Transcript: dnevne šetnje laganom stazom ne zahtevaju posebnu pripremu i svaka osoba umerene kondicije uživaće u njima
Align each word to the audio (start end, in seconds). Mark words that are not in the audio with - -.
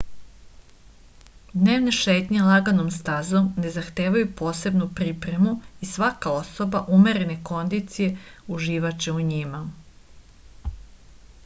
dnevne 1.63 1.91
šetnje 1.97 2.45
laganom 2.47 2.89
stazom 2.95 3.49
ne 3.65 3.73
zahtevaju 3.75 4.31
posebnu 4.41 4.89
pripremu 5.01 5.53
i 5.87 5.91
svaka 5.93 6.35
osoba 6.41 6.83
umerene 6.99 7.39
kondicije 7.53 8.17
uživaće 8.59 9.17
u 9.21 9.29
njima 9.31 9.65